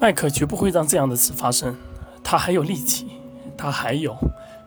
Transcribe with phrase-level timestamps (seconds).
[0.00, 1.76] 麦克绝不会让这样的事发生。
[2.24, 3.08] 他还有力气，
[3.56, 4.16] 他还有，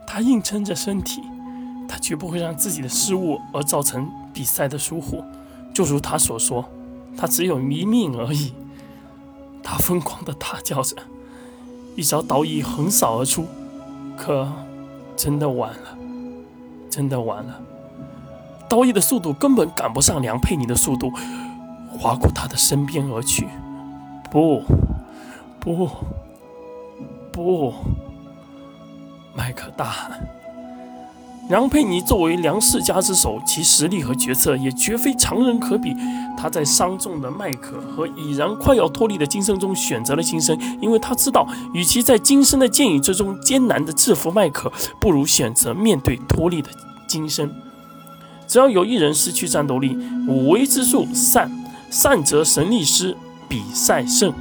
[0.05, 1.21] 他硬撑着身体，
[1.87, 5.23] 他绝不会让自己的失误而造成比赛的疏忽。
[5.73, 6.63] 就如他所说，
[7.17, 8.53] 他只有一命而已。
[9.63, 10.95] 他疯狂地大叫着，
[11.95, 13.47] 一招刀意横扫而出，
[14.15, 14.51] 可
[15.15, 15.97] 真的晚了，
[16.91, 17.59] 真的晚了。
[18.69, 21.11] 刀意的速度根本赶不上梁佩妮的速度，
[21.89, 23.47] 划过他的身边而去。
[24.29, 24.63] 不，
[25.63, 25.89] 不，
[27.31, 27.73] 不！
[29.33, 30.19] 麦克大喊。
[31.49, 35.95] 梁佩妮作为梁世家之首，其实力和决策也绝非常人可比。
[36.37, 44.69] 他在伤重的麦克和已然快要脱离的金生中选择了金生，因为他知道，与其在金生的剑雨之中艰难地制服麦克，
[44.99, 46.69] 不如选择面对脱离的
[47.07, 47.49] 金生。
[48.47, 51.49] 只要有一人失去战斗力，五维之术散，
[51.89, 53.15] 散则神力失，
[53.47, 54.33] 比赛胜。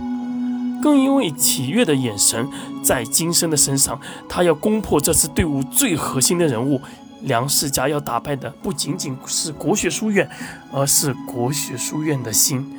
[0.82, 2.46] 更因为启月的眼神
[2.82, 3.98] 在金生的身上，
[4.28, 6.80] 他要攻破这次队伍最核心的人物。
[7.22, 10.28] 梁世家要打败的不仅仅是国学书院，
[10.72, 12.76] 而是国学书院的心，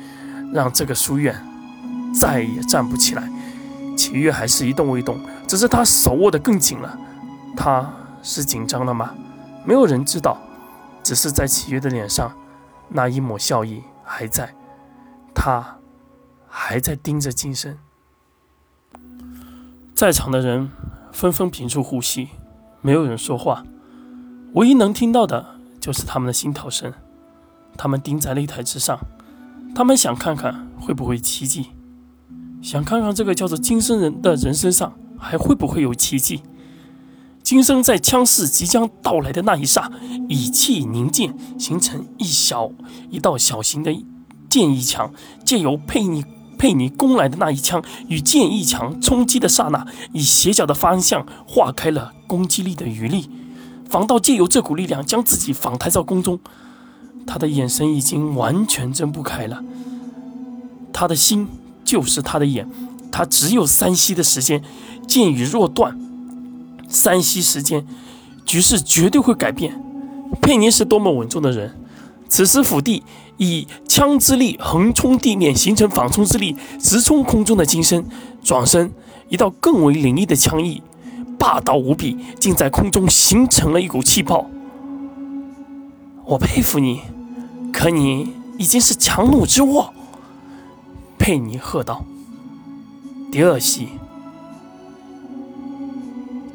[0.52, 1.34] 让这个书院
[2.14, 3.26] 再也站不起来。
[3.96, 6.98] 启月还是一动未动，只是他手握得更紧了。
[7.56, 7.90] 他
[8.22, 9.14] 是紧张了吗？
[9.64, 10.36] 没有人知道，
[11.02, 12.30] 只是在启月的脸上，
[12.90, 14.54] 那一抹笑意还在，
[15.34, 15.78] 他
[16.46, 17.78] 还在盯着金生。
[19.94, 20.72] 在场的人
[21.12, 22.28] 纷纷屏住呼吸，
[22.82, 23.62] 没有人说话，
[24.54, 26.92] 唯一能听到的就是他们的心跳声。
[27.76, 28.98] 他们盯在擂台之上，
[29.72, 31.66] 他们想看看会不会奇迹，
[32.60, 36.42] 想看看这个叫做金生人的人身上还会不会有奇迹。
[37.44, 39.92] 金生在枪势即将到来的那一刹，
[40.28, 42.72] 以气凝剑，形成一小
[43.10, 43.94] 一道小型的
[44.48, 45.12] 剑意墙，
[45.44, 46.24] 借由佩妮。
[46.64, 53.28] 佩妮攻来的那一枪与剑一墙冲击的刹那，以斜角的方向划开了攻击力的余力。
[53.90, 56.40] 防盗借由这股力量将自己反抬到空中，
[57.26, 59.62] 他的眼神已经完全睁不开了。
[60.90, 61.46] 他的心
[61.84, 62.66] 就是他的眼，
[63.12, 64.62] 他只有三息的时间。
[65.06, 66.00] 剑雨若断，
[66.88, 67.86] 三息时间，
[68.46, 69.78] 局势绝对会改变。
[70.40, 71.76] 佩妮是多么稳重的人，
[72.34, 73.04] 此时府地。
[73.36, 78.04] 以枪之力横冲地面，形成反冲之力，直冲空中的金身。
[78.42, 78.92] 转身，
[79.28, 80.82] 一道更为凌厉的枪意，
[81.38, 84.46] 霸道无比，竟在空中形成了一股气泡。
[86.24, 87.02] 我佩服你，
[87.72, 89.92] 可你已经是强弩之末。
[91.18, 92.04] 佩妮喝道。
[93.32, 93.88] 第二戏，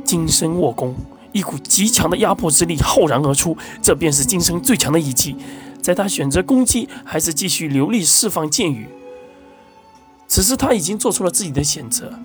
[0.06, 0.96] 金身握弓，
[1.34, 5.36] 一股极强的压迫之力浩然而出，这便是金身最强的一击。
[5.82, 8.88] 在他选择攻击还是继续流力释放剑雨，
[10.28, 12.20] 此时他已经做出了自己的选择。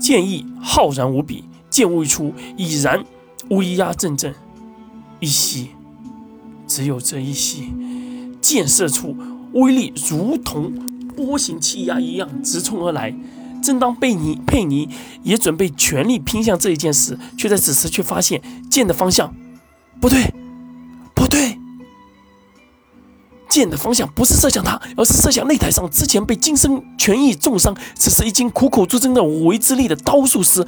[0.00, 3.04] 剑意浩然无比，剑未出已然
[3.50, 4.34] 威压阵阵。
[5.20, 5.70] 一息，
[6.66, 7.72] 只有这一息，
[8.40, 9.16] 箭射出，
[9.52, 10.72] 威力如同
[11.16, 13.12] 波形气压一样直冲而来。
[13.60, 14.88] 正当贝尼佩尼
[15.24, 18.40] 也准备全力拼向这一剑时，却在此时却发现
[18.70, 19.34] 剑的方向
[20.00, 20.32] 不对，
[23.58, 30.64] 剑的方向不是射向他，而是射向擂台上之前被金生权益重伤，此时已经苦口出征的五维之力的刀术师。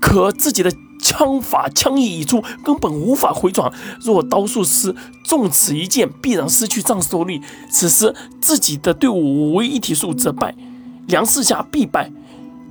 [0.00, 3.72] 可自己的枪法枪意已出，根本无法回转。
[4.00, 7.40] 若刀术师中此一剑，必然失去战斗力。
[7.70, 10.56] 此时自己的队伍五维一体术则败，
[11.06, 12.10] 梁世家必败。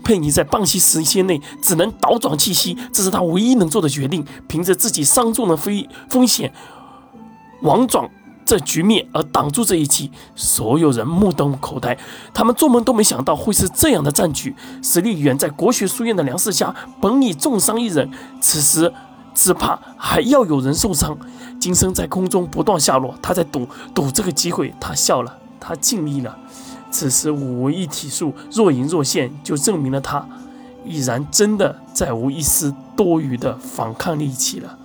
[0.03, 4.25] 佩妮在半息时间内只能倒转气息，这是他唯一能做的决定。
[4.50, 6.51] 凭着自己伤重的飞风险，
[7.62, 8.09] 王转。
[8.51, 11.97] 这局面而挡住这一击，所有人目瞪口呆。
[12.34, 14.53] 他们做梦都没想到会是这样的战局。
[14.84, 18.91] 实力远在国学书院的梁世家本已重伤一人，此时
[19.34, 21.17] 只怕还要有人受伤。
[21.62, 24.73] 金生在空中不断下落，他在赌赌这个机会。
[24.81, 26.38] 他笑了，他尽力了。
[26.91, 30.27] 此时五为一体术若隐若现，就证明了他
[30.83, 34.77] 已然真的再无一丝多余的反抗力气了。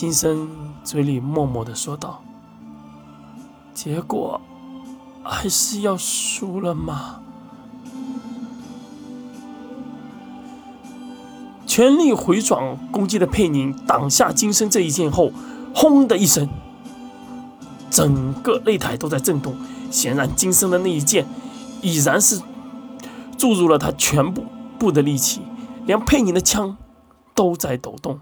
[0.00, 0.48] 金生。
[0.82, 2.22] 嘴里默默的说道
[3.74, 4.40] ：“结果
[5.22, 7.20] 还是要输了吗？”
[11.66, 15.32] 全力回转攻击的佩宁挡下金生这一剑后，
[15.74, 16.48] 轰的一声，
[17.90, 19.54] 整个擂台都在震动。
[19.90, 21.26] 显然，金生的那一剑
[21.82, 22.40] 已然是
[23.36, 24.46] 注入了他全部
[24.78, 25.42] 部的力气，
[25.84, 26.78] 连佩宁的枪
[27.34, 28.18] 都在抖动。